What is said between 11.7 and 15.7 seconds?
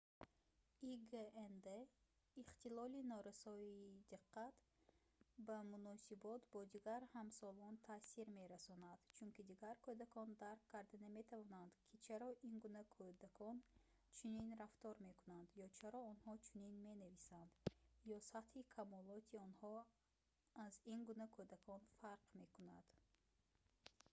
ки чаро ин гуна кӯдакон чунин рафтор мекунанд ё